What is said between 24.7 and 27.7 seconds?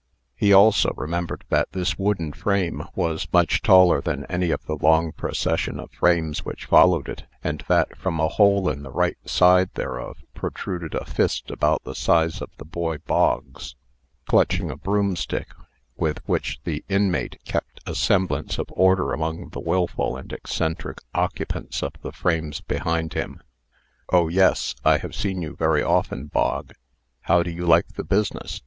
I have seen you very often, Bog. How do you